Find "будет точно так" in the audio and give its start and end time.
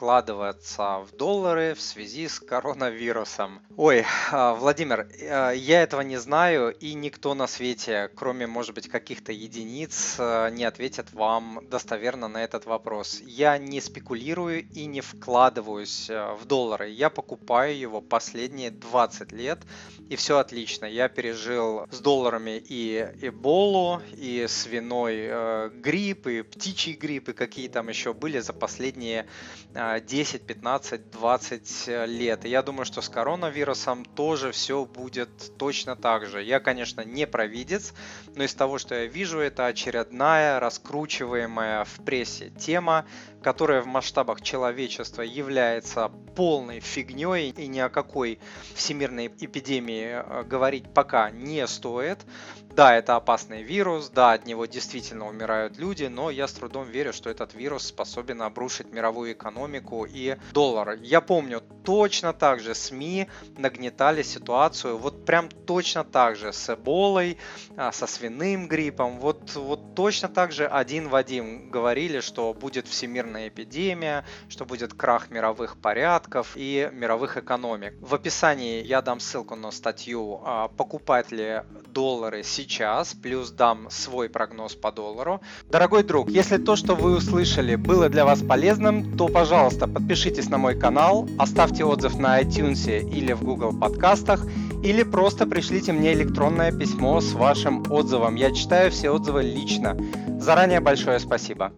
34.84-36.26